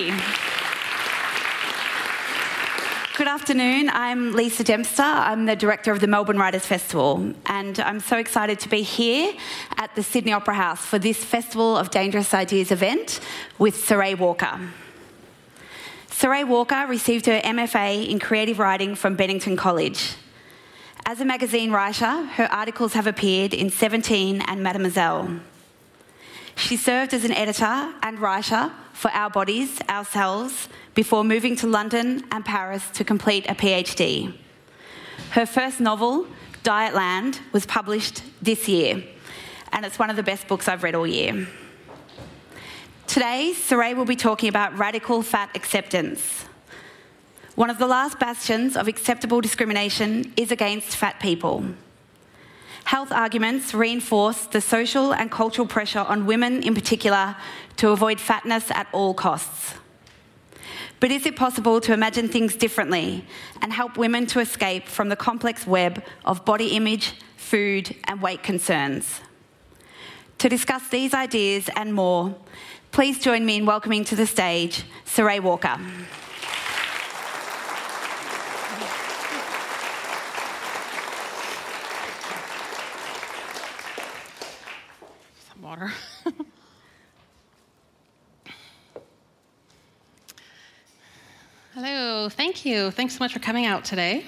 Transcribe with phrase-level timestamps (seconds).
[0.00, 0.16] you.
[3.18, 3.90] Good afternoon.
[3.92, 5.02] I'm Lisa Dempster.
[5.02, 9.34] I'm the director of the Melbourne Writers Festival, and I'm so excited to be here
[9.76, 13.20] at the Sydney Opera House for this Festival of Dangerous Ideas event
[13.58, 14.58] with Sarai Walker.
[16.08, 20.14] Sarai Walker received her MFA in creative writing from Bennington College.
[21.04, 25.40] As a magazine writer, her articles have appeared in 17 and Mademoiselle.
[26.60, 32.22] She served as an editor and writer for Our Bodies, Ourselves, before moving to London
[32.30, 34.34] and Paris to complete a PhD.
[35.30, 36.26] Her first novel,
[36.62, 39.02] Dietland, was published this year,
[39.72, 41.48] and it's one of the best books I've read all year.
[43.06, 46.44] Today, Sarai will be talking about radical fat acceptance.
[47.54, 51.64] One of the last bastions of acceptable discrimination is against fat people.
[52.84, 57.36] Health arguments reinforce the social and cultural pressure on women in particular
[57.76, 59.74] to avoid fatness at all costs.
[61.00, 63.24] But is it possible to imagine things differently
[63.62, 68.42] and help women to escape from the complex web of body image, food, and weight
[68.42, 69.20] concerns?
[70.38, 72.34] To discuss these ideas and more,
[72.92, 75.78] please join me in welcoming to the stage Sarai Walker.
[85.48, 85.92] Some water.
[91.82, 92.90] Hello, thank you.
[92.90, 94.26] Thanks so much for coming out today.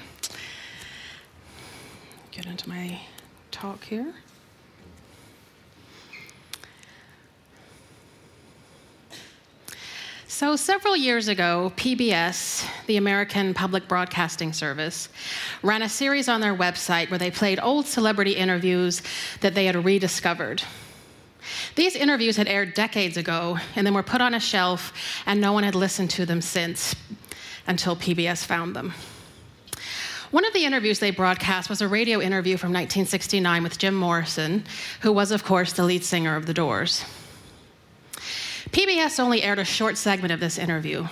[2.30, 2.98] Get into my
[3.50, 4.14] talk here.
[10.26, 15.10] So, several years ago, PBS, the American Public Broadcasting Service,
[15.62, 19.02] ran a series on their website where they played old celebrity interviews
[19.42, 20.62] that they had rediscovered.
[21.74, 24.94] These interviews had aired decades ago and then were put on a shelf,
[25.26, 26.96] and no one had listened to them since
[27.66, 28.92] until PBS found them.
[30.30, 34.64] One of the interviews they broadcast was a radio interview from 1969 with Jim Morrison,
[35.00, 37.04] who was, of course, the lead singer of The Doors.
[38.70, 41.06] PBS only aired a short segment of this interview,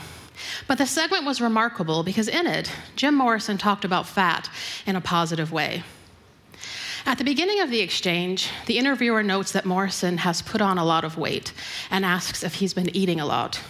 [0.66, 4.48] but the segment was remarkable because in it, Jim Morrison talked about fat
[4.86, 5.82] in a positive way.
[7.04, 10.84] At the beginning of the exchange, the interviewer notes that Morrison has put on a
[10.84, 11.52] lot of weight
[11.90, 13.60] and asks if he's been eating a lot.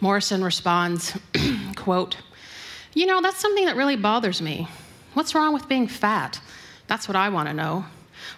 [0.00, 1.18] Morrison responds,
[1.76, 2.16] quote,
[2.94, 4.68] You know, that's something that really bothers me.
[5.14, 6.40] What's wrong with being fat?
[6.86, 7.84] That's what I want to know.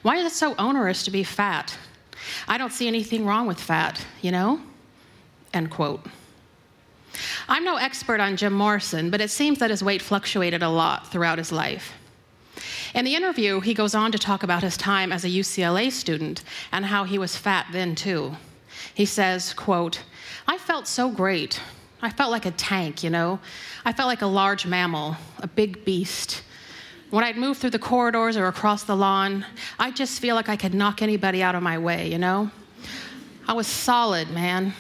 [0.02, 1.76] Why is it so onerous to be fat?
[2.48, 4.60] I don't see anything wrong with fat, you know?
[5.52, 6.04] End quote.
[7.48, 11.10] I'm no expert on Jim Morrison, but it seems that his weight fluctuated a lot
[11.10, 11.92] throughout his life.
[12.94, 16.42] In the interview, he goes on to talk about his time as a UCLA student
[16.72, 18.36] and how he was fat then too.
[18.94, 20.02] He says, quote,
[20.50, 21.60] I felt so great.
[22.02, 23.38] I felt like a tank, you know?
[23.84, 26.42] I felt like a large mammal, a big beast.
[27.10, 29.46] When I'd move through the corridors or across the lawn,
[29.78, 32.50] I'd just feel like I could knock anybody out of my way, you know?
[33.46, 34.74] I was solid, man.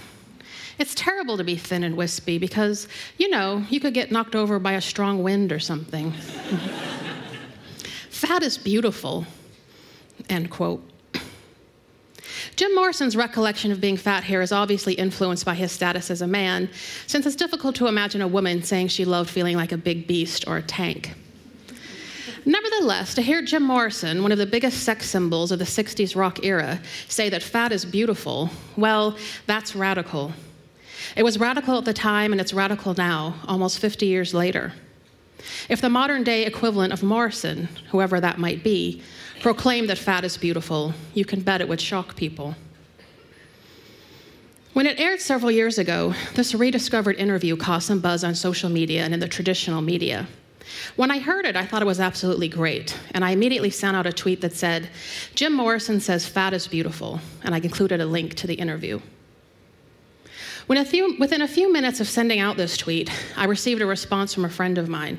[0.80, 4.58] It's terrible to be thin and wispy because, you know, you could get knocked over
[4.58, 6.10] by a strong wind or something.
[8.10, 9.24] Fat is beautiful,
[10.28, 10.89] end quote.
[12.56, 16.26] Jim Morrison's recollection of being fat here is obviously influenced by his status as a
[16.26, 16.68] man,
[17.06, 20.46] since it's difficult to imagine a woman saying she loved feeling like a big beast
[20.46, 21.14] or a tank.
[22.46, 26.42] Nevertheless, to hear Jim Morrison, one of the biggest sex symbols of the 60s rock
[26.44, 29.16] era, say that fat is beautiful, well,
[29.46, 30.32] that's radical.
[31.16, 34.72] It was radical at the time, and it's radical now, almost 50 years later.
[35.68, 39.02] If the modern day equivalent of Morrison, whoever that might be,
[39.40, 42.54] proclaimed that fat is beautiful, you can bet it would shock people.
[44.72, 49.04] When it aired several years ago, this rediscovered interview caused some buzz on social media
[49.04, 50.28] and in the traditional media.
[50.94, 54.06] When I heard it, I thought it was absolutely great, and I immediately sent out
[54.06, 54.88] a tweet that said,
[55.34, 59.00] Jim Morrison says fat is beautiful, and I included a link to the interview.
[60.68, 64.32] A few, within a few minutes of sending out this tweet, I received a response
[64.32, 65.18] from a friend of mine.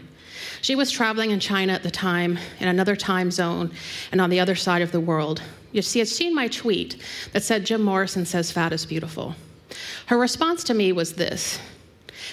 [0.62, 3.72] She was traveling in China at the time, in another time zone,
[4.12, 5.42] and on the other side of the world.
[5.72, 7.02] You She had seen my tweet
[7.34, 9.36] that said, Jim Morrison says fat is beautiful.
[10.08, 11.60] Her response to me was this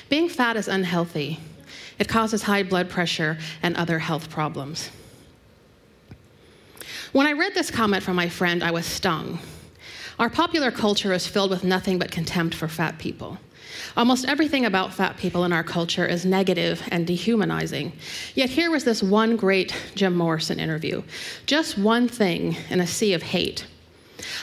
[0.08, 1.40] Being fat is unhealthy,
[1.98, 4.90] it causes high blood pressure and other health problems.
[7.12, 9.38] When I read this comment from my friend, I was stung.
[10.18, 13.38] Our popular culture is filled with nothing but contempt for fat people.
[13.98, 17.92] Almost everything about fat people in our culture is negative and dehumanizing.
[18.36, 21.02] Yet here was this one great Jim Morrison interview.
[21.46, 23.66] Just one thing in a sea of hate.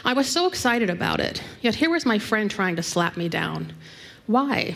[0.03, 3.29] I was so excited about it, yet here was my friend trying to slap me
[3.29, 3.71] down.
[4.27, 4.75] Why?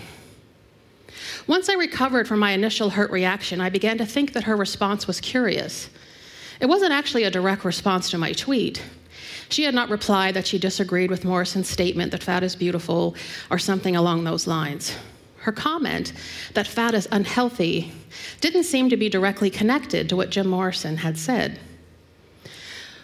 [1.46, 5.08] Once I recovered from my initial hurt reaction, I began to think that her response
[5.08, 5.90] was curious.
[6.62, 8.82] It wasn't actually a direct response to my tweet.
[9.50, 13.16] She had not replied that she disagreed with Morrison's statement that fat is beautiful
[13.50, 14.96] or something along those lines.
[15.40, 16.14] Her comment
[16.54, 17.92] that fat is unhealthy
[18.42, 21.60] didn't seem to be directly connected to what Jim Morrison had said.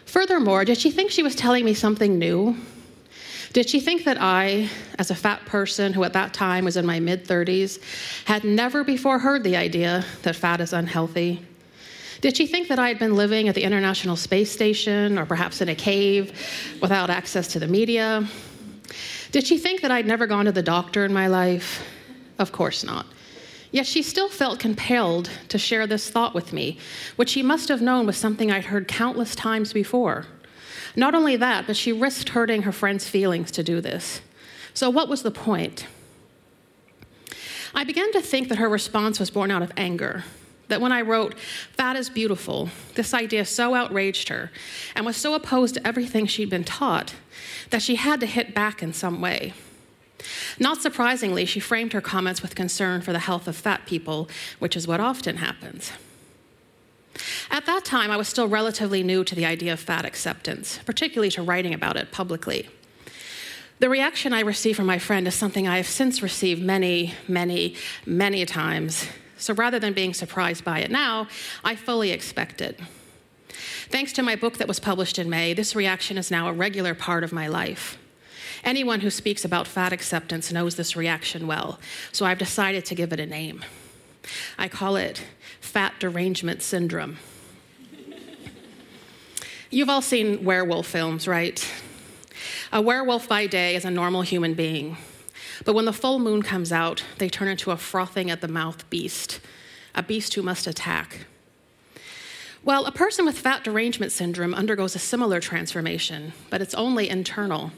[0.05, 2.55] Furthermore, did she think she was telling me something new?
[3.53, 4.69] Did she think that I,
[4.99, 7.79] as a fat person who at that time was in my mid 30s,
[8.25, 11.41] had never before heard the idea that fat is unhealthy?
[12.25, 15.61] Did she think that I had been living at the International Space Station or perhaps
[15.61, 16.33] in a cave
[16.81, 18.27] without access to the media?
[19.31, 21.87] Did she think that I'd never gone to the doctor in my life?
[22.39, 23.05] Of course not.
[23.69, 26.79] Yet she still felt compelled to share this thought with me,
[27.15, 30.25] which she must have known was something I'd heard countless times before.
[30.95, 34.21] Not only that, but she risked hurting her friend's feelings to do this.
[34.73, 35.85] So, what was the point?
[37.75, 40.23] I began to think that her response was born out of anger.
[40.67, 41.37] That when I wrote,
[41.73, 44.51] Fat is beautiful, this idea so outraged her
[44.95, 47.13] and was so opposed to everything she'd been taught
[47.69, 49.53] that she had to hit back in some way.
[50.59, 54.29] Not surprisingly, she framed her comments with concern for the health of fat people,
[54.59, 55.91] which is what often happens.
[57.49, 61.31] At that time, I was still relatively new to the idea of fat acceptance, particularly
[61.31, 62.67] to writing about it publicly.
[63.79, 67.75] The reaction I received from my friend is something I have since received many, many,
[68.05, 69.07] many times.
[69.45, 71.27] So rather than being surprised by it now,
[71.63, 72.79] I fully expect it.
[73.89, 76.95] Thanks to my book that was published in May, this reaction is now a regular
[76.95, 77.99] part of my life.
[78.63, 81.79] Anyone who speaks about fat acceptance knows this reaction well,
[82.11, 83.63] so I've decided to give it a name.
[84.57, 85.23] I call it
[85.61, 87.17] fat derangement syndrome.
[89.69, 91.71] You've all seen werewolf films, right?
[92.73, 94.97] A werewolf by day is a normal human being,
[95.63, 98.89] but when the full moon comes out, they turn into a frothing at the mouth
[98.89, 99.39] beast,
[99.93, 101.25] a beast who must attack.
[102.63, 107.71] Well, a person with fat derangement syndrome undergoes a similar transformation, but it's only internal.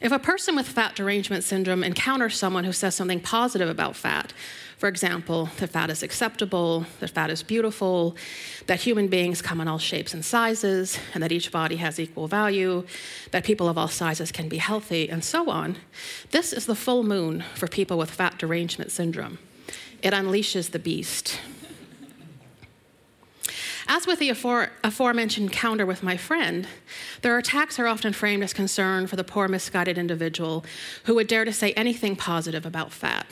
[0.00, 4.32] If a person with fat derangement syndrome encounters someone who says something positive about fat,
[4.78, 8.16] for example, that fat is acceptable, that fat is beautiful,
[8.66, 12.28] that human beings come in all shapes and sizes, and that each body has equal
[12.28, 12.86] value,
[13.30, 15.76] that people of all sizes can be healthy, and so on,
[16.30, 19.38] this is the full moon for people with fat derangement syndrome.
[20.02, 21.38] It unleashes the beast.
[23.92, 26.68] As with the afore, aforementioned encounter with my friend,
[27.22, 30.64] their attacks are often framed as concern for the poor, misguided individual
[31.06, 33.26] who would dare to say anything positive about fat.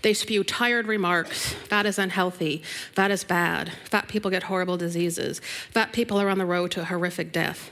[0.00, 2.62] They spew tired remarks fat is unhealthy,
[2.94, 6.80] fat is bad, fat people get horrible diseases, fat people are on the road to
[6.80, 7.70] a horrific death.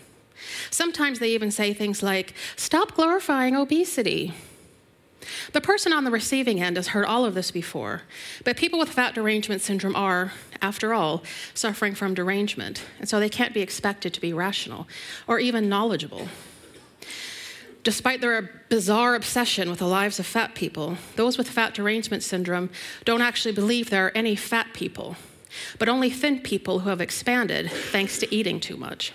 [0.71, 4.35] Sometimes they even say things like, stop glorifying obesity.
[5.53, 8.03] The person on the receiving end has heard all of this before,
[8.45, 11.23] but people with fat derangement syndrome are, after all,
[11.55, 14.87] suffering from derangement, and so they can't be expected to be rational
[15.27, 16.29] or even knowledgeable.
[17.85, 22.71] Despite their bizarre obsession with the lives of fat people, those with fat derangement syndrome
[23.05, 25.17] don't actually believe there are any fat people,
[25.79, 29.13] but only thin people who have expanded thanks to eating too much.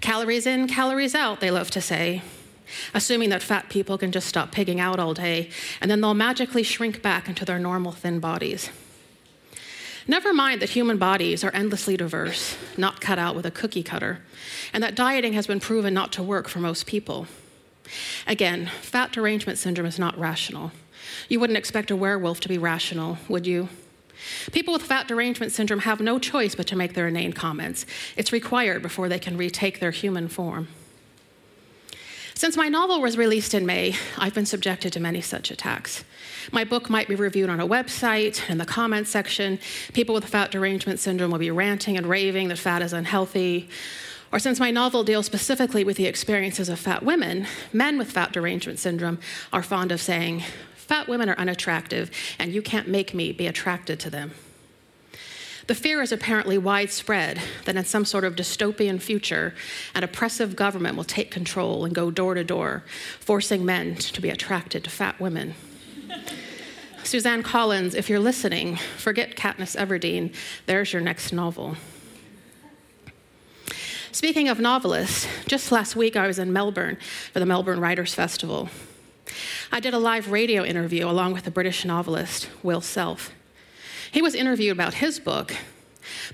[0.00, 2.22] Calories in, calories out, they love to say,
[2.94, 5.50] assuming that fat people can just stop pigging out all day
[5.80, 8.70] and then they'll magically shrink back into their normal thin bodies.
[10.06, 14.20] Never mind that human bodies are endlessly diverse, not cut out with a cookie cutter,
[14.72, 17.26] and that dieting has been proven not to work for most people.
[18.26, 20.72] Again, fat derangement syndrome is not rational.
[21.28, 23.68] You wouldn't expect a werewolf to be rational, would you?
[24.52, 27.86] People with fat derangement syndrome have no choice but to make their inane comments.
[28.16, 30.68] It's required before they can retake their human form.
[32.40, 36.04] Since my novel was released in May, I've been subjected to many such attacks.
[36.50, 39.58] My book might be reviewed on a website, in the comments section.
[39.92, 43.68] People with fat derangement syndrome will be ranting and raving that fat is unhealthy.
[44.32, 48.32] Or since my novel deals specifically with the experiences of fat women, men with fat
[48.32, 49.18] derangement syndrome
[49.52, 50.42] are fond of saying,
[50.76, 54.30] Fat women are unattractive, and you can't make me be attracted to them.
[55.70, 59.54] The fear is apparently widespread that in some sort of dystopian future,
[59.94, 62.82] an oppressive government will take control and go door to door,
[63.20, 65.54] forcing men to be attracted to fat women.
[67.04, 70.34] Suzanne Collins, if you're listening, forget Katniss Everdeen.
[70.66, 71.76] There's your next novel.
[74.10, 76.98] Speaking of novelists, just last week I was in Melbourne
[77.32, 78.70] for the Melbourne Writers' Festival.
[79.70, 83.32] I did a live radio interview along with the British novelist Will Self.
[84.10, 85.54] He was interviewed about his book,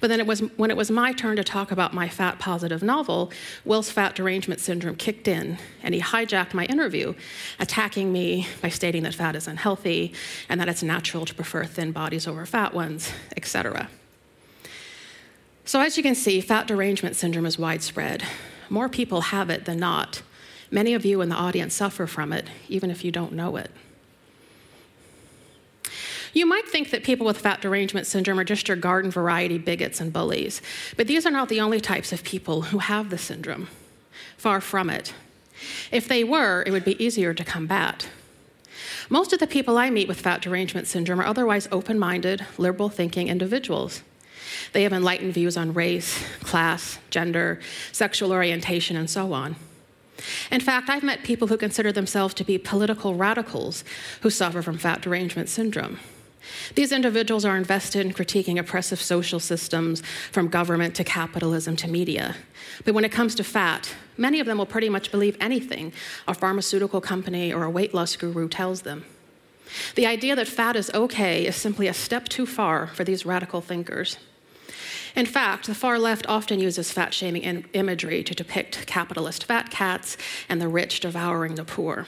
[0.00, 2.82] But then it was when it was my turn to talk about my fat positive
[2.82, 3.32] novel,
[3.64, 7.14] Will's fat derangement syndrome kicked in and he hijacked my interview,
[7.58, 10.12] attacking me by stating that fat is unhealthy
[10.48, 13.88] and that it's natural to prefer thin bodies over fat ones, etc.
[15.64, 18.22] So as you can see, fat derangement syndrome is widespread.
[18.68, 20.22] More people have it than not.
[20.70, 23.70] Many of you in the audience suffer from it, even if you don't know it.
[26.36, 30.02] You might think that people with fat derangement syndrome are just your garden variety bigots
[30.02, 30.60] and bullies,
[30.94, 33.68] but these are not the only types of people who have the syndrome.
[34.36, 35.14] Far from it.
[35.90, 38.10] If they were, it would be easier to combat.
[39.08, 42.90] Most of the people I meet with fat derangement syndrome are otherwise open minded, liberal
[42.90, 44.02] thinking individuals.
[44.74, 47.60] They have enlightened views on race, class, gender,
[47.92, 49.56] sexual orientation, and so on.
[50.50, 53.84] In fact, I've met people who consider themselves to be political radicals
[54.20, 55.98] who suffer from fat derangement syndrome.
[56.74, 62.36] These individuals are invested in critiquing oppressive social systems from government to capitalism to media.
[62.84, 65.92] But when it comes to fat, many of them will pretty much believe anything
[66.26, 69.04] a pharmaceutical company or a weight loss guru tells them.
[69.94, 73.60] The idea that fat is okay is simply a step too far for these radical
[73.60, 74.18] thinkers.
[75.16, 80.16] In fact, the far left often uses fat shaming imagery to depict capitalist fat cats
[80.48, 82.06] and the rich devouring the poor.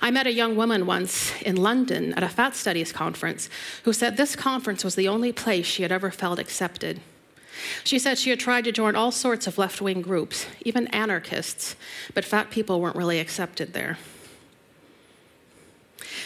[0.00, 3.48] I met a young woman once in London at a fat studies conference
[3.84, 7.00] who said this conference was the only place she had ever felt accepted.
[7.84, 11.76] She said she had tried to join all sorts of left wing groups, even anarchists,
[12.14, 13.98] but fat people weren't really accepted there.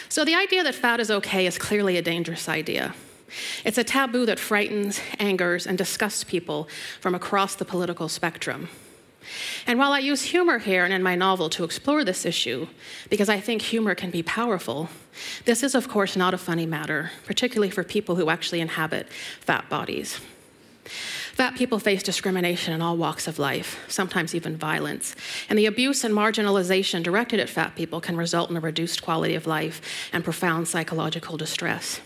[0.07, 2.95] So the idea that fat is okay is clearly a dangerous idea.
[3.65, 6.69] It's a taboo that frightens, angers, and disgusts people
[7.01, 8.69] from across the political spectrum.
[9.67, 12.67] And while I use humor here and in my novel to explore this issue,
[13.09, 14.89] because I think humor can be powerful,
[15.45, 19.07] this is, of course, not a funny matter, particularly for people who actually inhabit
[19.39, 20.19] fat bodies.
[20.85, 25.15] Fat people face discrimination in all walks of life, sometimes even violence.
[25.49, 29.35] And the abuse and marginalization directed at fat people can result in a reduced quality
[29.35, 29.81] of life
[30.13, 31.99] and profound psychological distress.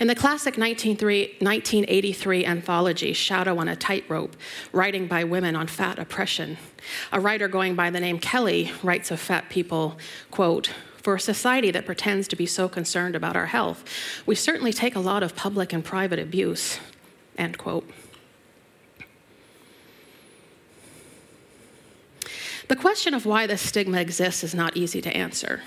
[0.00, 4.34] In the classic 1983 anthology, Shadow on a Tightrope,
[4.72, 6.56] writing by women on fat oppression,
[7.12, 9.98] a writer going by the name Kelly writes of fat people,
[10.30, 13.84] quote, for a society that pretends to be so concerned about our health,
[14.24, 16.80] we certainly take a lot of public and private abuse,
[17.36, 17.86] end quote.
[22.68, 25.60] The question of why this stigma exists is not easy to answer.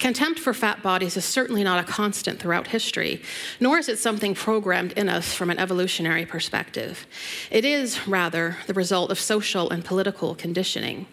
[0.00, 3.22] Contempt for fat bodies is certainly not a constant throughout history,
[3.60, 7.06] nor is it something programmed in us from an evolutionary perspective.
[7.50, 11.06] It is, rather, the result of social and political conditioning.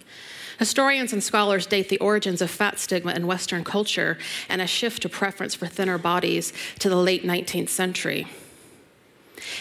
[0.58, 4.18] Historians and scholars date the origins of fat stigma in Western culture
[4.48, 8.26] and a shift to preference for thinner bodies to the late 19th century.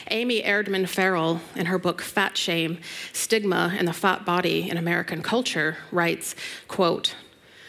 [0.08, 2.78] Amy Erdman Farrell, in her book Fat Shame
[3.12, 6.36] Stigma and the Fat Body in American Culture, writes,
[6.68, 7.16] quote,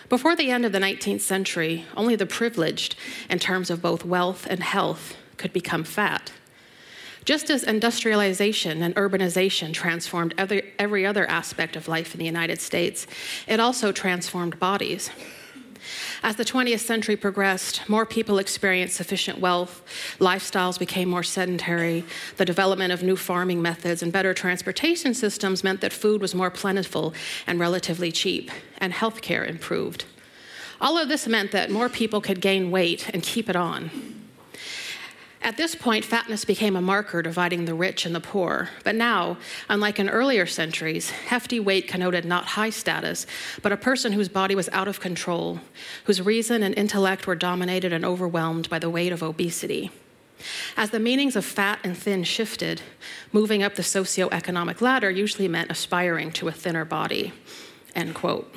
[0.10, 2.96] before the end of the 19th century, only the privileged,
[3.30, 6.32] in terms of both wealth and health, could become fat.
[7.26, 12.62] Just as industrialization and urbanization transformed every, every other aspect of life in the United
[12.62, 13.06] States,
[13.48, 15.10] it also transformed bodies.
[16.24, 19.84] As the 20th century progressed, more people experienced sufficient wealth,
[20.19, 22.03] lifestyles became more sedentary,
[22.38, 26.51] the development of new farming methods and better transportation systems meant that food was more
[26.51, 27.13] plentiful
[27.46, 30.05] and relatively cheap, and healthcare improved.
[30.79, 34.16] All of this meant that more people could gain weight and keep it on.
[35.48, 38.68] At this point, fatness became a marker dividing the rich and the poor.
[38.84, 39.38] But now,
[39.70, 43.25] unlike in earlier centuries, hefty weight connoted not high status,
[43.62, 45.62] but a person whose body was out of control,
[46.04, 49.89] whose reason and intellect were dominated and overwhelmed by the weight of obesity.
[50.75, 52.82] As the meanings of fat and thin shifted,
[53.32, 57.32] moving up the socioeconomic ladder usually meant aspiring to a thinner body.
[57.96, 58.54] End quote.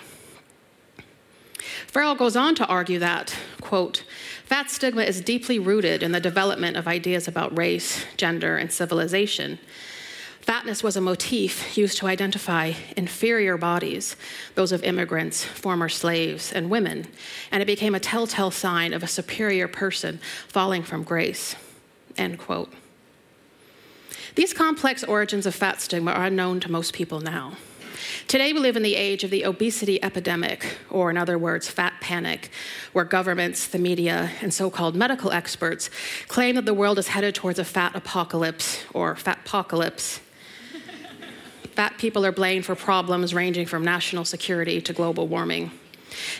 [1.86, 4.04] Farrell goes on to argue that, quote,
[4.50, 9.60] Fat stigma is deeply rooted in the development of ideas about race, gender, and civilization.
[10.40, 14.16] Fatness was a motif used to identify inferior bodies,
[14.56, 17.06] those of immigrants, former slaves, and women,
[17.52, 21.54] and it became a telltale sign of a superior person falling from grace.
[22.16, 22.72] End quote.
[24.34, 27.52] These complex origins of fat stigma are unknown to most people now.
[28.28, 31.94] Today, we live in the age of the obesity epidemic, or in other words, fat
[32.00, 32.50] panic,
[32.92, 35.90] where governments, the media, and so called medical experts
[36.28, 40.20] claim that the world is headed towards a fat apocalypse or fat apocalypse.
[41.74, 45.70] fat people are blamed for problems ranging from national security to global warming.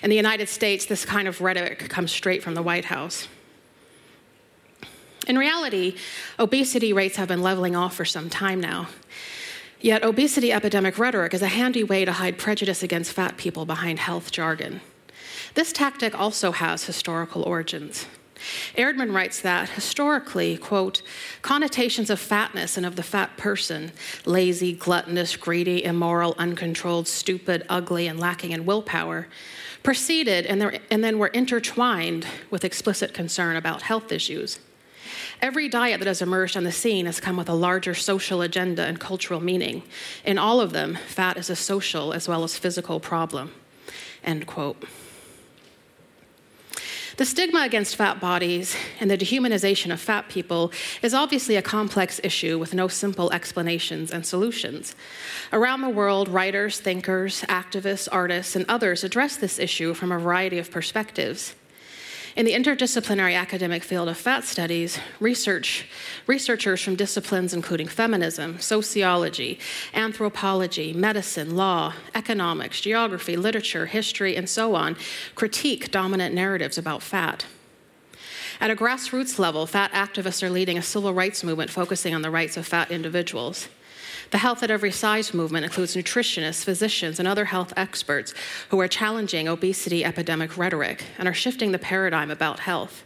[0.03, 3.29] In the United States, this kind of rhetoric comes straight from the White House.
[5.27, 5.97] In reality,
[6.39, 8.89] obesity rates have been leveling off for some time now.
[9.83, 13.99] Yet, obesity epidemic rhetoric is a handy way to hide prejudice against fat people behind
[13.99, 14.83] health jargon.
[15.55, 18.07] This tactic also has historical origins.
[18.77, 21.03] Erdman writes that historically, quote,
[21.43, 23.93] connotations of fatness and of the fat person,
[24.25, 29.29] lazy, gluttonous, greedy, immoral, uncontrolled, stupid, ugly, and lacking in willpower,
[29.83, 34.59] proceeded and, and then were intertwined with explicit concern about health issues.
[35.41, 38.85] Every diet that has emerged on the scene has come with a larger social agenda
[38.85, 39.83] and cultural meaning.
[40.25, 43.53] In all of them, fat is a social as well as physical problem.
[44.25, 44.85] End quote.
[47.21, 52.19] The stigma against fat bodies and the dehumanization of fat people is obviously a complex
[52.25, 54.95] issue with no simple explanations and solutions.
[55.53, 60.59] Around the world, writers, thinkers, activists, artists, and others address this issue from a variety
[60.59, 61.55] of perspectives.
[62.37, 65.87] In the interdisciplinary academic field of fat studies, research,
[66.29, 69.59] researchers from disciplines including feminism, sociology,
[69.95, 74.97] anthropology, medicine, law, economics, geography, literature, history, and so on
[75.35, 77.47] critique dominant narratives about fat.
[78.61, 82.31] At a grassroots level, fat activists are leading a civil rights movement focusing on the
[82.31, 83.69] rights of fat individuals.
[84.31, 88.33] The Health at Every Size movement includes nutritionists, physicians, and other health experts
[88.69, 93.03] who are challenging obesity epidemic rhetoric and are shifting the paradigm about health.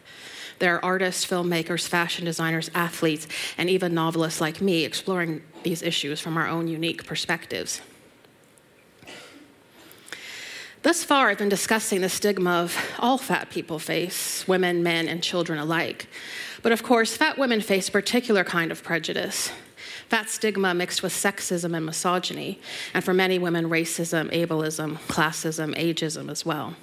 [0.59, 3.27] There are artists, filmmakers, fashion designers, athletes,
[3.57, 7.81] and even novelists like me exploring these issues from our own unique perspectives.
[10.83, 15.23] Thus far, I've been discussing the stigma of all fat people face, women, men, and
[15.23, 16.07] children alike.
[16.63, 19.51] But of course, fat women face a particular kind of prejudice.
[20.09, 22.61] Fat stigma mixed with sexism and misogyny,
[22.93, 26.77] and for many women, racism, ableism, classism, ageism as well.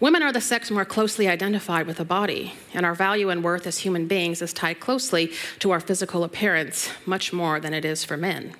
[0.00, 3.66] Women are the sex more closely identified with the body, and our value and worth
[3.66, 8.04] as human beings is tied closely to our physical appearance, much more than it is
[8.04, 8.54] for men.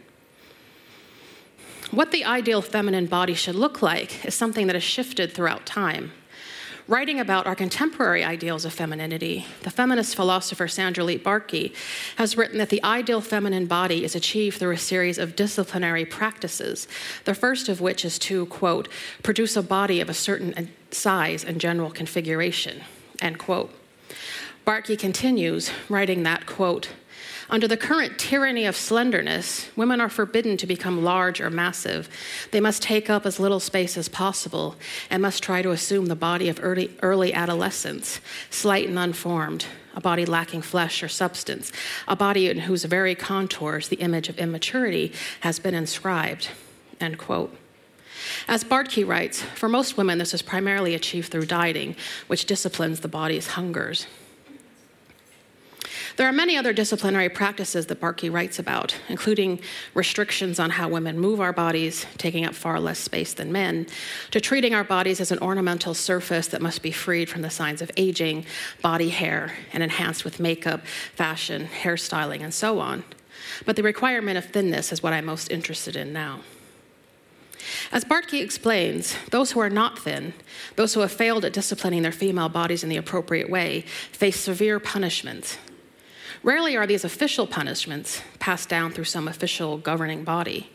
[1.91, 6.13] What the ideal feminine body should look like is something that has shifted throughout time.
[6.88, 11.74] Writing about our contemporary ideals of femininity, the feminist philosopher Sandra Lee Bartky
[12.16, 16.88] has written that the ideal feminine body is achieved through a series of disciplinary practices,
[17.27, 18.88] the first of which is to, quote,
[19.22, 22.81] produce a body of a certain size and general configuration,
[23.20, 23.70] end quote.
[24.66, 26.88] Bartky continues, writing that, quote,
[27.51, 32.09] under the current tyranny of slenderness, women are forbidden to become large or massive.
[32.51, 34.77] They must take up as little space as possible
[35.09, 40.01] and must try to assume the body of early, early adolescence, slight and unformed, a
[40.01, 41.73] body lacking flesh or substance,
[42.07, 46.49] a body in whose very contours the image of immaturity has been inscribed.
[47.01, 47.57] End quote.
[48.47, 53.09] As Bartky writes, for most women, this is primarily achieved through dieting, which disciplines the
[53.09, 54.07] body's hungers.
[56.18, 59.61] There are many other disciplinary practices that Bartky writes about, including
[59.94, 63.87] restrictions on how women move our bodies, taking up far less space than men,
[64.33, 67.81] to treating our bodies as an ornamental surface that must be freed from the signs
[67.81, 68.44] of aging,
[68.83, 73.04] body hair, and enhanced with makeup, fashion, hairstyling, and so on.
[73.64, 76.40] But the requirement of thinness is what I'm most interested in now.
[77.92, 80.35] As Bartky explains, those who are not thin,
[80.74, 84.81] those who have failed at disciplining their female bodies in the appropriate way, face severe
[84.81, 85.59] punishments,
[86.42, 90.70] Rarely are these official punishments passed down through some official governing body.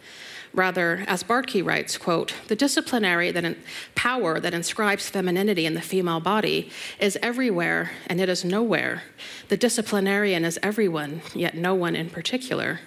[0.54, 3.58] Rather, as Bartky writes, quote, the disciplinary that
[3.96, 9.02] power that inscribes femininity in the female body is everywhere and it is nowhere.
[9.50, 12.82] The disciplinarian is everyone, yet no one in particular,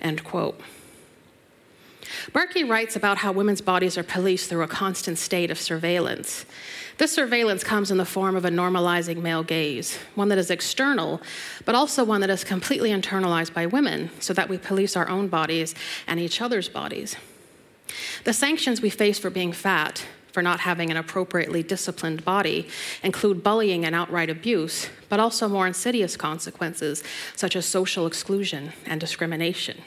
[0.00, 0.60] end quote.
[2.32, 6.46] Bartky writes about how women's bodies are policed through a constant state of surveillance.
[6.96, 11.20] This surveillance comes in the form of a normalizing male gaze, one that is external,
[11.64, 15.26] but also one that is completely internalized by women, so that we police our own
[15.28, 15.74] bodies
[16.06, 17.16] and each other's bodies.
[18.22, 22.68] The sanctions we face for being fat, for not having an appropriately disciplined body,
[23.02, 27.02] include bullying and outright abuse, but also more insidious consequences,
[27.34, 29.82] such as social exclusion and discrimination.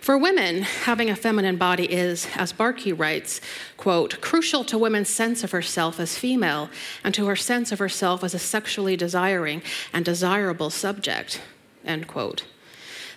[0.00, 3.38] For women, having a feminine body is, as Bartky writes,
[3.76, 6.70] quote, crucial to women's sense of herself as female
[7.04, 9.60] and to her sense of herself as a sexually desiring
[9.92, 11.42] and desirable subject,
[11.84, 12.46] end quote.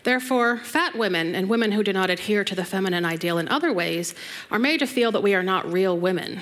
[0.03, 3.71] Therefore, fat women and women who do not adhere to the feminine ideal in other
[3.71, 4.13] ways
[4.51, 6.41] are made to feel that we are not real women.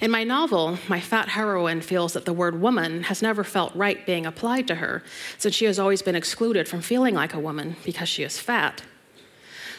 [0.00, 4.04] In my novel, my fat heroine feels that the word woman has never felt right
[4.04, 5.04] being applied to her,
[5.38, 8.82] since she has always been excluded from feeling like a woman because she is fat.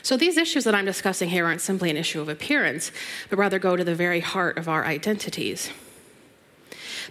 [0.01, 2.91] So these issues that I'm discussing here aren't simply an issue of appearance,
[3.29, 5.71] but rather go to the very heart of our identities.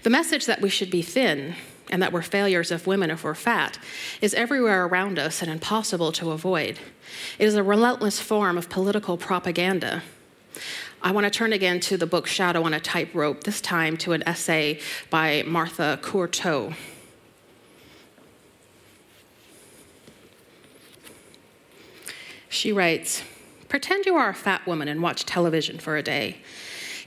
[0.02, 1.54] The message that we should be thin
[1.90, 3.78] and that we're failures of women if we're fat
[4.20, 6.78] is everywhere around us and impossible to avoid.
[7.38, 10.02] It is a relentless form of political propaganda.
[11.00, 14.12] I want to turn again to the book Shadow on a Tightrope, this time to
[14.12, 16.74] an essay by Martha Courtot.
[22.48, 23.22] She writes
[23.68, 26.38] Pretend you are a fat woman and watch television for a day.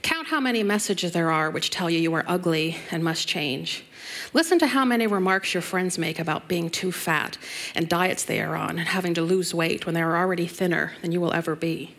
[0.02, 3.84] Count how many messages there are which tell you you are ugly and must change.
[4.32, 7.38] Listen to how many remarks your friends make about being too fat
[7.74, 10.92] and diets they are on and having to lose weight when they are already thinner
[11.02, 11.94] than you will ever be.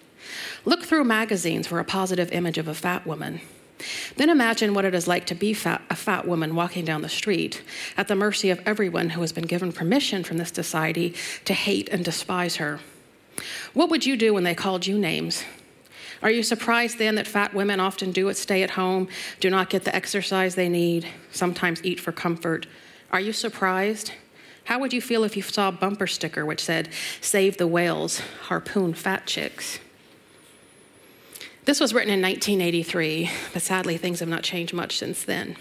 [0.65, 3.41] Look through magazines for a positive image of a fat woman.
[4.15, 7.09] Then imagine what it is like to be fat, a fat woman walking down the
[7.09, 7.61] street,
[7.97, 11.13] at the mercy of everyone who has been given permission from this society
[11.45, 12.79] to hate and despise her.
[13.73, 15.43] What would you do when they called you names?
[16.21, 19.69] Are you surprised then that fat women often do it stay at home, do not
[19.69, 22.65] get the exercise they need, sometimes eat for comfort?
[23.11, 24.11] Are you surprised?
[24.65, 28.21] How would you feel if you saw a bumper sticker which said, Save the whales,
[28.43, 29.79] harpoon fat chicks?
[31.65, 35.57] This was written in 1983, but sadly, things have not changed much since then.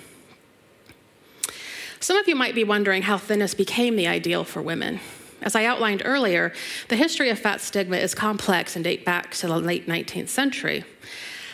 [2.00, 5.00] Some of you might be wondering how thinness became the ideal for women.
[5.42, 6.52] As I outlined earlier,
[6.88, 10.84] the history of fat stigma is complex and date back to the late 19th century.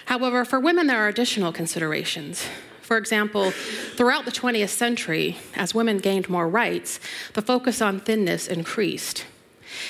[0.07, 2.47] However, for women, there are additional considerations.
[2.83, 7.01] For example, throughout the 20th century, as women gained more rights,
[7.35, 9.27] the focus on thinness increased.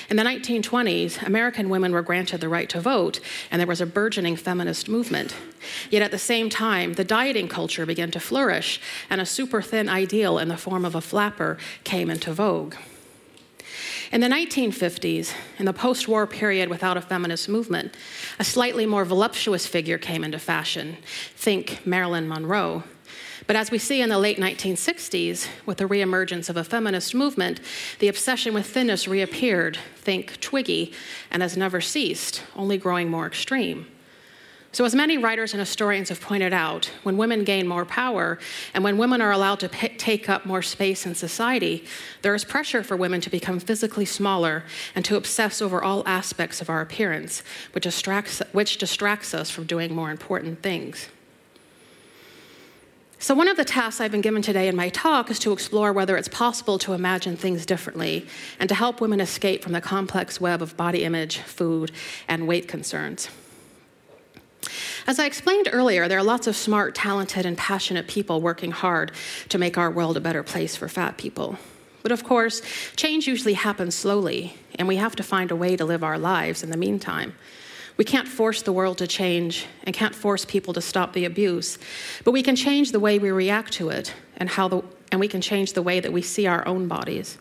[0.09, 3.85] In the 1920s, American women were granted the right to vote, and there was a
[3.85, 5.35] burgeoning feminist movement.
[5.89, 9.87] Yet at the same time, the dieting culture began to flourish, and a super thin
[9.87, 12.75] ideal in the form of a flapper came into vogue.
[14.11, 17.95] In the 1950s, in the post war period without a feminist movement,
[18.39, 20.97] a slightly more voluptuous figure came into fashion.
[21.35, 22.83] Think Marilyn Monroe.
[23.45, 27.59] But as we see in the late 1960s, with the reemergence of a feminist movement,
[27.99, 29.77] the obsession with thinness reappeared.
[29.97, 30.91] Think Twiggy,
[31.29, 33.85] and has never ceased, only growing more extreme.
[34.71, 38.37] So, as many writers and historians have pointed out, when women gain more power
[38.75, 41.85] and when women are allowed to p- take up more space in society,
[42.21, 46.61] there is pressure for women to become physically smaller and to obsess over all aspects
[46.61, 51.09] of our appearance, which distracts, which distracts us from doing more important things.
[53.17, 55.91] So, one of the tasks I've been given today in my talk is to explore
[55.91, 58.27] whether it's possible to imagine things differently
[58.59, 61.91] and to help women escape from the complex web of body image, food,
[62.27, 63.29] and weight concerns.
[65.07, 69.11] As I explained earlier, there are lots of smart, talented, and passionate people working hard
[69.49, 71.57] to make our world a better place for fat people.
[72.03, 72.61] But of course,
[72.95, 76.63] change usually happens slowly, and we have to find a way to live our lives
[76.63, 77.33] in the meantime.
[77.97, 81.77] We can't force the world to change and can't force people to stop the abuse,
[82.23, 85.27] but we can change the way we react to it and how the, and we
[85.27, 87.37] can change the way that we see our own bodies.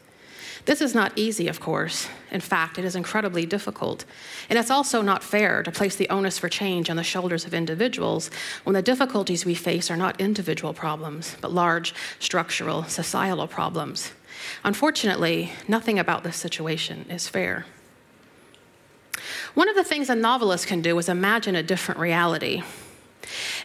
[0.68, 2.10] This is not easy, of course.
[2.30, 4.04] In fact, it is incredibly difficult.
[4.50, 7.54] And it's also not fair to place the onus for change on the shoulders of
[7.54, 8.30] individuals
[8.64, 14.12] when the difficulties we face are not individual problems, but large structural, societal problems.
[14.62, 17.64] Unfortunately, nothing about this situation is fair.
[19.54, 22.62] One of the things a novelist can do is imagine a different reality.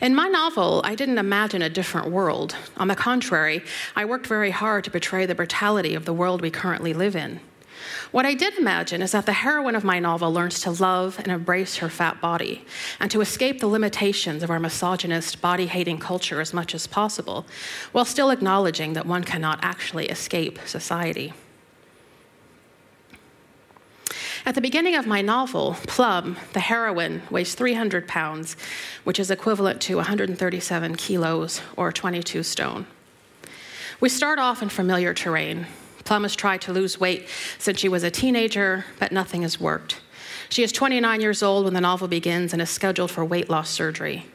[0.01, 2.55] In my novel, I didn't imagine a different world.
[2.77, 3.63] On the contrary,
[3.95, 7.39] I worked very hard to portray the brutality of the world we currently live in.
[8.11, 11.27] What I did imagine is that the heroine of my novel learns to love and
[11.27, 12.63] embrace her fat body
[12.99, 17.45] and to escape the limitations of our misogynist, body hating culture as much as possible,
[17.91, 21.33] while still acknowledging that one cannot actually escape society.
[24.45, 28.57] At the beginning of my novel, Plum, the heroine, weighs 300 pounds,
[29.05, 32.85] which is equivalent to 137 kilos or 22 stone.
[34.01, 35.67] We start off in familiar terrain.
[36.03, 40.01] Plum has tried to lose weight since she was a teenager, but nothing has worked.
[40.49, 43.69] She is 29 years old when the novel begins and is scheduled for weight loss
[43.69, 44.25] surgery.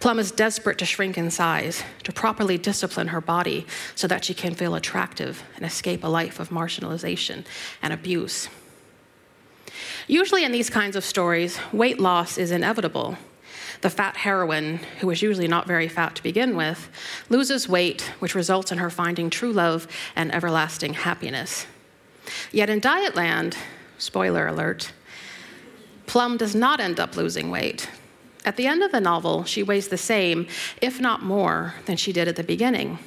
[0.00, 4.34] Plum is desperate to shrink in size, to properly discipline her body so that she
[4.34, 7.44] can feel attractive and escape a life of marginalization
[7.80, 8.48] and abuse.
[10.06, 13.16] Usually, in these kinds of stories, weight loss is inevitable.
[13.80, 16.88] The fat heroine, who is usually not very fat to begin with,
[17.28, 21.66] loses weight, which results in her finding true love and everlasting happiness.
[22.52, 23.56] Yet in Dietland,
[23.98, 24.92] spoiler alert,
[26.06, 27.88] Plum does not end up losing weight.
[28.44, 30.46] At the end of the novel, she weighs the same,
[30.80, 32.98] if not more, than she did at the beginning.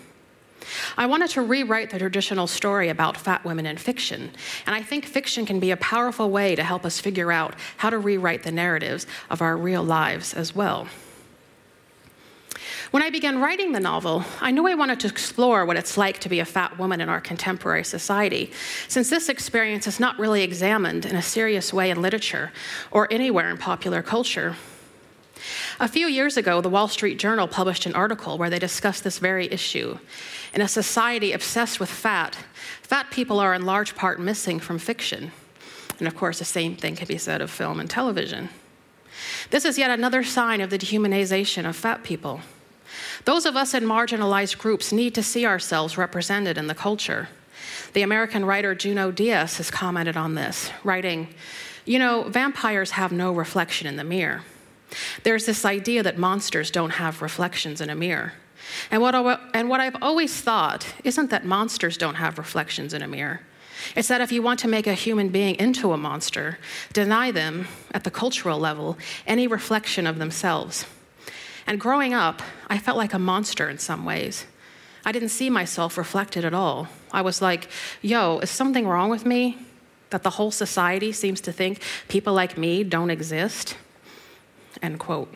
[0.97, 4.31] I wanted to rewrite the traditional story about fat women in fiction,
[4.65, 7.89] and I think fiction can be a powerful way to help us figure out how
[7.89, 10.87] to rewrite the narratives of our real lives as well.
[12.91, 16.19] When I began writing the novel, I knew I wanted to explore what it's like
[16.19, 18.51] to be a fat woman in our contemporary society,
[18.87, 22.53] since this experience is not really examined in a serious way in literature
[22.89, 24.55] or anywhere in popular culture.
[25.79, 29.19] A few years ago, the Wall Street Journal published an article where they discussed this
[29.19, 29.99] very issue.
[30.53, 32.35] In a society obsessed with fat,
[32.81, 35.31] fat people are in large part missing from fiction.
[35.99, 38.49] And of course, the same thing can be said of film and television.
[39.49, 42.41] This is yet another sign of the dehumanization of fat people.
[43.25, 47.29] Those of us in marginalized groups need to see ourselves represented in the culture.
[47.93, 51.29] The American writer Junot Diaz has commented on this, writing,
[51.85, 54.41] You know, vampires have no reflection in the mirror.
[55.23, 58.33] There's this idea that monsters don't have reflections in a mirror.
[58.91, 63.01] And what, I, and what I've always thought isn't that monsters don't have reflections in
[63.01, 63.41] a mirror.
[63.95, 66.57] It's that if you want to make a human being into a monster,
[66.93, 70.85] deny them, at the cultural level, any reflection of themselves.
[71.65, 74.45] And growing up, I felt like a monster in some ways.
[75.05, 76.87] I didn't see myself reflected at all.
[77.11, 77.69] I was like,
[78.01, 79.57] yo, is something wrong with me?
[80.09, 83.77] That the whole society seems to think people like me don't exist?
[84.81, 85.33] End quote.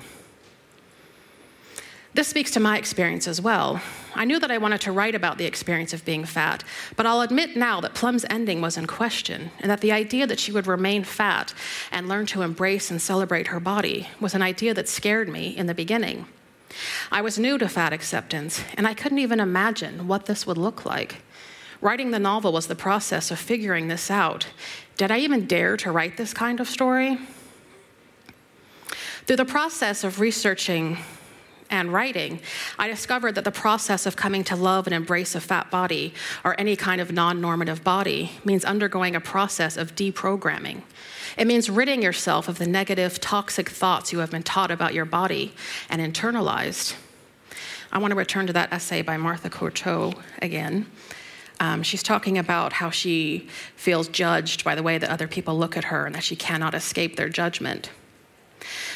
[2.13, 3.82] This speaks to my experience as well.
[4.15, 6.62] I knew that I wanted to write about the experience of being fat,
[6.97, 10.39] but I'll admit now that Plum's ending was in question, and that the idea that
[10.39, 11.54] she would remain fat
[11.89, 15.67] and learn to embrace and celebrate her body was an idea that scared me in
[15.67, 16.25] the beginning.
[17.13, 20.86] I was new to fat acceptance, and I couldn't even imagine what this would look
[20.86, 21.21] like.
[21.80, 24.47] Writing the novel was the process of figuring this out.
[24.97, 27.17] Did I even dare to write this kind of story?
[29.32, 30.98] Through the process of researching
[31.70, 32.41] and writing,
[32.78, 36.13] I discovered that the process of coming to love and embrace a fat body
[36.44, 40.82] or any kind of non normative body means undergoing a process of deprogramming.
[41.38, 45.06] It means ridding yourself of the negative, toxic thoughts you have been taught about your
[45.06, 45.54] body
[45.89, 46.96] and internalized.
[47.89, 50.88] I want to return to that essay by Martha Courtot again.
[51.62, 55.78] Um, she's talking about how she feels judged by the way that other people look
[55.78, 57.91] at her and that she cannot escape their judgment.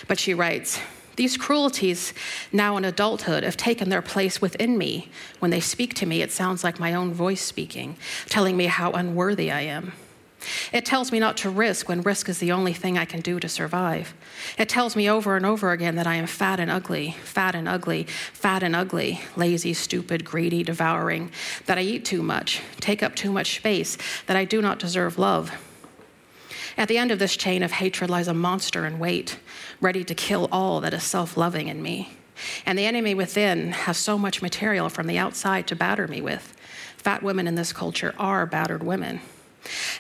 [0.08, 0.80] But she writes,
[1.16, 2.14] these cruelties,
[2.52, 5.10] now in adulthood, have taken their place within me.
[5.40, 7.96] When they speak to me, it sounds like my own voice speaking,
[8.28, 9.94] telling me how unworthy I am.
[10.72, 13.40] It tells me not to risk when risk is the only thing I can do
[13.40, 14.14] to survive.
[14.58, 17.68] It tells me over and over again that I am fat and ugly, fat and
[17.68, 21.32] ugly, fat and ugly, lazy, stupid, greedy, devouring,
[21.66, 23.98] that I eat too much, take up too much space,
[24.28, 25.52] that I do not deserve love.
[26.78, 29.40] At the end of this chain of hatred lies a monster in wait,
[29.80, 32.10] ready to kill all that is self loving in me.
[32.66, 36.56] And the enemy within has so much material from the outside to batter me with.
[36.98, 39.22] Fat women in this culture are battered women.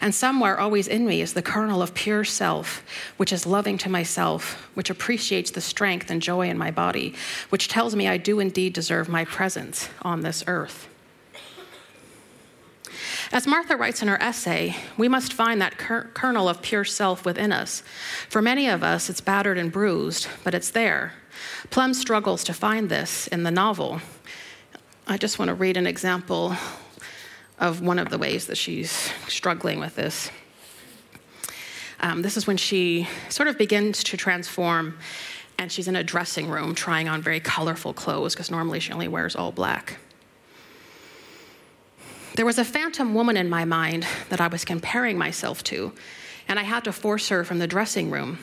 [0.01, 2.83] And somewhere always in me is the kernel of pure self,
[3.17, 7.15] which is loving to myself, which appreciates the strength and joy in my body,
[7.49, 10.87] which tells me I do indeed deserve my presence on this earth.
[13.31, 17.51] As Martha writes in her essay, we must find that kernel of pure self within
[17.51, 17.83] us.
[18.29, 21.13] For many of us, it's battered and bruised, but it's there.
[21.69, 24.01] Plum struggles to find this in the novel.
[25.07, 26.55] I just want to read an example
[27.59, 30.29] of one of the ways that she's struggling with this.
[31.99, 34.97] Um, this is when she sort of begins to transform,
[35.57, 39.07] and she's in a dressing room trying on very colorful clothes because normally she only
[39.07, 39.97] wears all black.
[42.35, 45.93] There was a phantom woman in my mind that I was comparing myself to,
[46.49, 48.39] and I had to force her from the dressing room.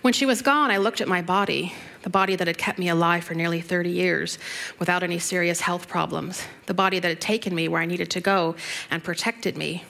[0.00, 1.74] When she was gone, I looked at my body,
[2.04, 4.38] the body that had kept me alive for nearly 30 years
[4.78, 8.20] without any serious health problems, the body that had taken me where I needed to
[8.22, 8.56] go
[8.90, 9.84] and protected me.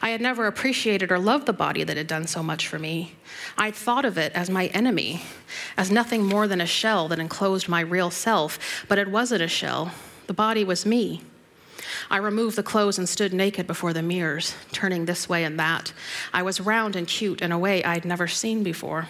[0.00, 3.12] I had never appreciated or loved the body that had done so much for me.
[3.58, 5.22] I had thought of it as my enemy,
[5.76, 9.48] as nothing more than a shell that enclosed my real self, but it wasn't a
[9.48, 9.92] shell.
[10.28, 11.20] The body was me.
[12.10, 15.92] I removed the clothes and stood naked before the mirrors, turning this way and that.
[16.32, 19.08] I was round and cute in a way I'd never seen before.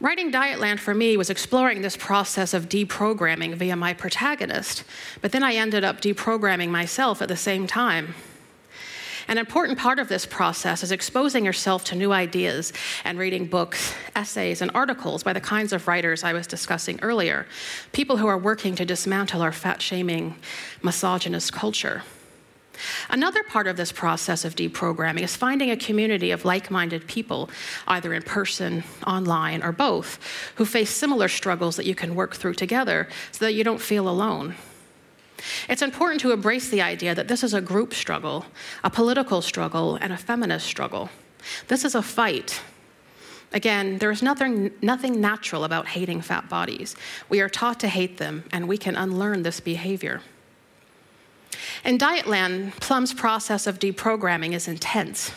[0.00, 4.82] Writing Dietland for me was exploring this process of deprogramming via my protagonist,
[5.20, 8.14] but then I ended up deprogramming myself at the same time.
[9.32, 12.70] An important part of this process is exposing yourself to new ideas
[13.02, 17.46] and reading books, essays, and articles by the kinds of writers I was discussing earlier,
[17.92, 20.34] people who are working to dismantle our fat shaming,
[20.82, 22.02] misogynist culture.
[23.08, 27.48] Another part of this process of deprogramming is finding a community of like minded people,
[27.88, 30.18] either in person, online, or both,
[30.56, 34.10] who face similar struggles that you can work through together so that you don't feel
[34.10, 34.56] alone.
[35.68, 38.46] It's important to embrace the idea that this is a group struggle,
[38.84, 41.10] a political struggle, and a feminist struggle.
[41.68, 42.60] This is a fight.
[43.52, 46.96] Again, there is nothing, nothing natural about hating fat bodies.
[47.28, 50.22] We are taught to hate them, and we can unlearn this behavior.
[51.84, 55.32] In Dietland, Plum's process of deprogramming is intense.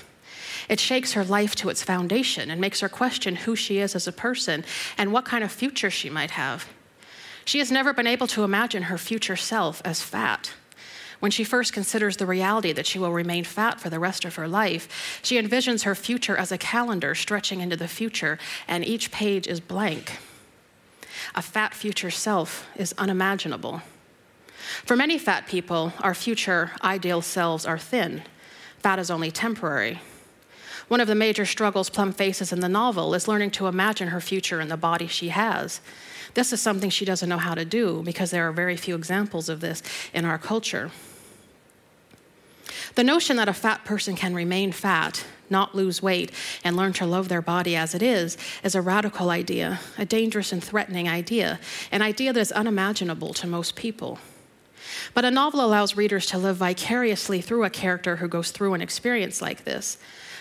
[0.69, 4.07] It shakes her life to its foundation and makes her question who she is as
[4.07, 4.63] a person
[4.97, 6.67] and what kind of future she might have.
[7.45, 10.53] She has never been able to imagine her future self as fat.
[11.19, 14.35] When she first considers the reality that she will remain fat for the rest of
[14.35, 19.11] her life, she envisions her future as a calendar stretching into the future, and each
[19.11, 20.17] page is blank.
[21.33, 23.81] A fat future self is unimaginable.
[24.83, 28.23] For many fat people, our future ideal selves are thin.
[28.79, 30.01] Fat is only temporary.
[30.87, 34.21] One of the major struggles Plum faces in the novel is learning to imagine her
[34.21, 35.81] future in the body she has.
[36.35, 39.49] This is something she doesn't know how to do because there are very few examples
[39.49, 39.81] of this
[40.13, 40.91] in our culture.
[42.95, 46.31] The notion that a fat person can remain fat, not lose weight,
[46.63, 50.51] and learn to love their body as it is, is a radical idea, a dangerous
[50.51, 51.59] and threatening idea,
[51.91, 54.19] an idea that is unimaginable to most people.
[55.13, 58.81] But a novel allows readers to live vicariously through a character who goes through an
[58.81, 59.97] experience like this.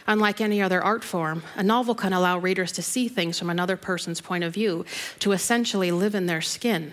[0.07, 3.77] Unlike any other art form, a novel can allow readers to see things from another
[3.77, 4.85] person's point of view,
[5.21, 6.93] to essentially live in their skin.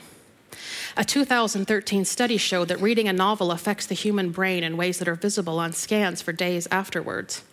[0.96, 5.08] A 2013 study showed that reading a novel affects the human brain in ways that
[5.08, 7.44] are visible on scans for days afterwards.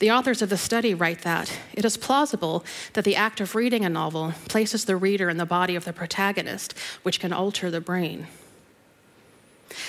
[0.00, 3.84] The authors of the study write that it is plausible that the act of reading
[3.84, 7.82] a novel places the reader in the body of the protagonist, which can alter the
[7.82, 8.26] brain.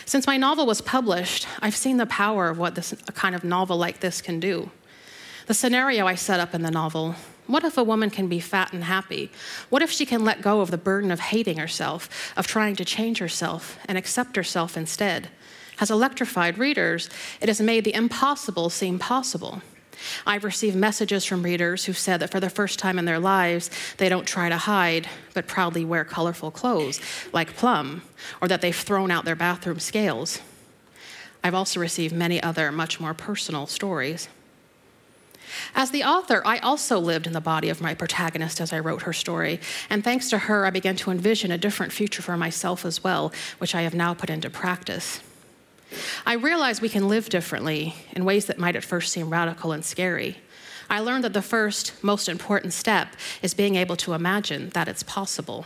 [0.05, 3.43] Since my novel was published, I've seen the power of what this, a kind of
[3.43, 4.69] novel like this can do.
[5.47, 7.15] The scenario I set up in the novel
[7.51, 9.29] what if a woman can be fat and happy?
[9.69, 12.85] What if she can let go of the burden of hating herself, of trying to
[12.85, 15.27] change herself, and accept herself instead?
[15.77, 17.09] Has electrified readers.
[17.41, 19.61] It has made the impossible seem possible.
[20.25, 23.69] I've received messages from readers who said that for the first time in their lives,
[23.97, 27.01] they don't try to hide, but proudly wear colorful clothes,
[27.33, 28.01] like Plum,
[28.41, 30.39] or that they've thrown out their bathroom scales.
[31.43, 34.29] I've also received many other, much more personal stories.
[35.75, 39.03] As the author, I also lived in the body of my protagonist as I wrote
[39.03, 39.59] her story,
[39.89, 43.31] and thanks to her, I began to envision a different future for myself as well,
[43.57, 45.21] which I have now put into practice.
[46.25, 49.83] I realized we can live differently in ways that might at first seem radical and
[49.83, 50.37] scary.
[50.89, 55.03] I learned that the first, most important step is being able to imagine that it's
[55.03, 55.65] possible.